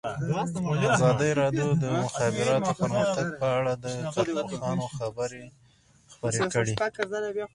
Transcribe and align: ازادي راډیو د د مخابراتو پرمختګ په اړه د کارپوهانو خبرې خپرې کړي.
ازادي 0.93 1.29
راډیو 1.41 1.67
د 1.81 1.81
د 1.81 1.83
مخابراتو 2.05 2.71
پرمختګ 2.81 3.27
په 3.41 3.47
اړه 3.57 3.73
د 3.83 3.85
کارپوهانو 4.15 4.85
خبرې 4.97 5.43
خپرې 6.13 6.39
کړي. 6.53 6.73